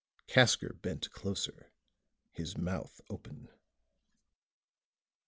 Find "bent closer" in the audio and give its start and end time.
0.81-1.71